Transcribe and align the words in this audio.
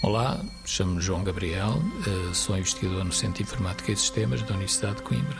Olá, 0.00 0.40
chamo-me 0.64 1.00
João 1.00 1.24
Gabriel, 1.24 1.82
eh, 2.06 2.32
sou 2.32 2.56
investigador 2.56 3.02
no 3.02 3.12
Centro 3.12 3.38
de 3.38 3.42
Informática 3.42 3.90
e 3.90 3.96
Sistemas 3.96 4.40
da 4.42 4.50
Universidade 4.50 4.98
de 4.98 5.02
Coimbra. 5.02 5.36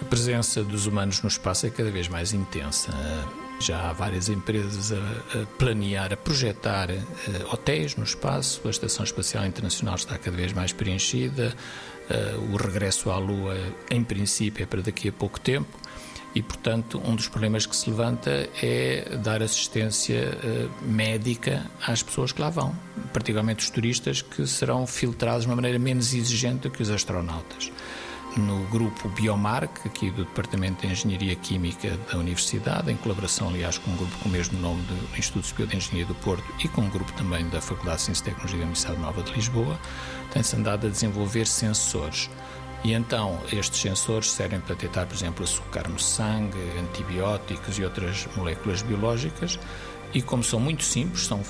A 0.00 0.04
presença 0.06 0.64
dos 0.64 0.86
humanos 0.86 1.20
no 1.20 1.28
espaço 1.28 1.66
é 1.66 1.70
cada 1.70 1.90
vez 1.90 2.08
mais 2.08 2.32
intensa. 2.32 2.90
Já 3.60 3.90
há 3.90 3.92
várias 3.92 4.30
empresas 4.30 4.92
a, 4.92 5.46
planear, 5.58 6.10
a 6.10 6.16
projetar 6.16 6.90
eh, 6.90 7.04
hotéis 7.52 7.96
no 7.96 8.04
espaço, 8.04 8.62
a 8.64 8.70
Estação 8.70 9.04
Espacial 9.04 9.44
Internacional 9.44 9.96
está 9.96 10.16
cada 10.16 10.36
vez 10.36 10.54
mais 10.54 10.72
preenchida, 10.72 11.54
eh, 12.08 12.34
o 12.50 12.56
regresso 12.56 13.10
à 13.10 13.18
Lua, 13.18 13.58
em 13.90 14.02
princípio, 14.02 14.62
é 14.62 14.66
para 14.66 14.80
daqui 14.80 15.10
a 15.10 15.12
pouco 15.12 15.38
tempo 15.38 15.68
e, 16.34 16.42
portanto, 16.42 17.00
um 17.04 17.14
dos 17.16 17.28
problemas 17.28 17.66
que 17.66 17.74
se 17.74 17.88
levanta 17.88 18.48
é 18.62 19.16
dar 19.22 19.42
assistência 19.42 20.36
uh, 20.36 20.84
médica 20.84 21.64
às 21.86 22.02
pessoas 22.02 22.32
que 22.32 22.40
lá 22.40 22.50
vão, 22.50 22.76
particularmente 23.12 23.64
os 23.64 23.70
turistas 23.70 24.22
que 24.22 24.46
serão 24.46 24.86
filtrados 24.86 25.42
de 25.42 25.48
uma 25.48 25.56
maneira 25.56 25.78
menos 25.78 26.14
exigente 26.14 26.68
do 26.68 26.70
que 26.70 26.82
os 26.82 26.90
astronautas. 26.90 27.72
No 28.36 28.62
grupo 28.66 29.08
Biomark, 29.08 29.86
aqui 29.86 30.10
do 30.10 30.24
Departamento 30.24 30.86
de 30.86 30.92
Engenharia 30.92 31.34
Química 31.34 31.98
da 32.10 32.18
Universidade, 32.18 32.92
em 32.92 32.96
colaboração, 32.96 33.48
aliás, 33.48 33.78
com 33.78 33.90
um 33.90 33.96
grupo 33.96 34.16
com 34.18 34.28
o 34.28 34.32
mesmo 34.32 34.60
nome 34.60 34.82
do 34.82 35.18
Instituto 35.18 35.46
Superior 35.46 35.70
de 35.70 35.76
Engenharia 35.78 36.06
do 36.06 36.14
Porto 36.16 36.44
e 36.62 36.68
com 36.68 36.82
um 36.82 36.90
grupo 36.90 37.10
também 37.14 37.48
da 37.48 37.60
Faculdade 37.60 37.96
de 37.96 38.02
Ciência 38.04 38.22
e 38.22 38.24
Tecnologia 38.26 38.58
da 38.58 38.64
Universidade 38.64 39.00
Nova 39.00 39.22
de 39.22 39.32
Lisboa, 39.32 39.80
tem-se 40.30 40.54
andado 40.54 40.86
a 40.86 40.90
desenvolver 40.90 41.46
sensores 41.46 42.30
e 42.84 42.92
então 42.92 43.38
estes 43.52 43.80
sensores 43.80 44.30
servem 44.30 44.60
para 44.60 44.74
detectar, 44.74 45.06
por 45.06 45.14
exemplo, 45.14 45.44
açúcar 45.44 45.88
no 45.88 45.98
sangue, 45.98 46.58
antibióticos 46.78 47.78
e 47.78 47.84
outras 47.84 48.28
moléculas 48.36 48.82
biológicas. 48.82 49.58
E 50.14 50.22
como 50.22 50.42
são 50.42 50.60
muito 50.60 50.84
simples, 50.84 51.26
são 51.26 51.42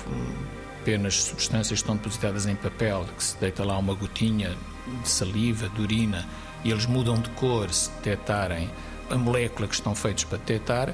apenas 0.81 1.23
substâncias 1.23 1.67
que 1.67 1.83
estão 1.83 1.95
depositadas 1.95 2.45
em 2.45 2.55
papel, 2.55 3.05
que 3.15 3.23
se 3.23 3.37
deita 3.37 3.63
lá 3.63 3.77
uma 3.77 3.93
gotinha 3.93 4.57
de 5.01 5.09
saliva, 5.09 5.69
de 5.69 5.81
urina, 5.81 6.27
e 6.63 6.71
eles 6.71 6.85
mudam 6.85 7.19
de 7.21 7.29
cor 7.31 7.71
se 7.71 7.89
detectarem 7.91 8.69
a 9.09 9.15
molécula 9.15 9.67
que 9.67 9.75
estão 9.75 9.95
feitos 9.95 10.23
para 10.23 10.39
detectar, 10.39 10.93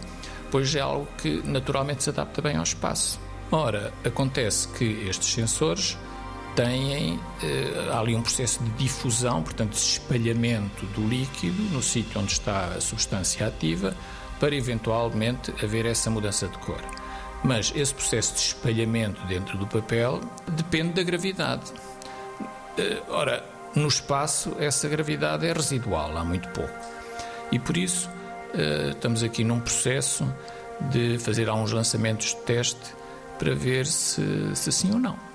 pois 0.52 0.76
é 0.76 0.82
algo 0.82 1.08
que 1.18 1.42
naturalmente 1.44 2.04
se 2.04 2.10
adapta 2.10 2.42
bem 2.42 2.58
ao 2.58 2.64
espaço. 2.64 3.20
Ora, 3.52 3.94
acontece 4.04 4.68
que 4.70 5.08
estes 5.08 5.30
sensores 5.30 5.98
têm 6.56 7.20
eh, 7.44 7.92
ali 7.94 8.16
um 8.16 8.22
processo 8.22 8.64
de 8.64 8.70
difusão, 8.72 9.44
portanto, 9.44 9.72
de 9.72 9.78
espalhamento 9.78 10.86
do 10.88 11.08
líquido 11.08 11.62
no 11.72 11.84
sítio 11.84 12.22
onde 12.22 12.32
está 12.32 12.68
a 12.68 12.82
substância 12.82 13.46
ativa, 13.46 13.96
para 14.40 14.56
eventualmente 14.56 15.54
haver 15.64 15.86
essa 15.86 16.10
mudança 16.10 16.48
de 16.48 16.58
cor. 16.60 16.82
Mas 17.44 17.72
esse 17.76 17.94
processo 17.94 18.34
de 18.34 18.40
espalhamento 18.40 19.26
dentro 19.28 19.58
do 19.58 19.68
papel 19.68 20.22
depende 20.48 20.94
da 20.94 21.04
gravidade. 21.04 21.72
Eh, 22.78 23.02
ora, 23.10 23.44
no 23.76 23.88
espaço, 23.88 24.56
essa 24.58 24.88
gravidade 24.88 25.46
é 25.46 25.52
residual, 25.52 26.18
há 26.18 26.24
muito 26.24 26.48
pouco. 26.50 26.74
E 27.52 27.60
por 27.60 27.76
isso, 27.76 28.10
eh, 28.54 28.92
estamos 28.92 29.22
aqui 29.24 29.44
num 29.44 29.60
processo 29.60 30.26
de 30.90 31.18
fazer 31.20 31.50
alguns 31.50 31.72
lançamentos 31.72 32.28
de 32.28 32.42
teste 32.42 32.96
para 33.38 33.54
ver 33.54 33.86
se, 33.86 34.24
se 34.56 34.72
sim 34.72 34.94
ou 34.94 35.00
não. 35.00 35.35